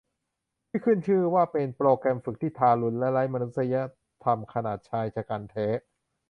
[0.67, 3.75] ที่ขึ้นชื่อว่าเป็นโปรแกรมฝึกที่ทารุณและไร้มนุษย
[4.23, 5.67] ธรรมขนาดชายฉกรรจ์แท้